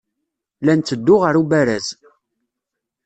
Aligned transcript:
La 0.65 0.73
netteddu 0.77 1.15
ɣer 1.23 1.35
ubaraz. 1.41 1.87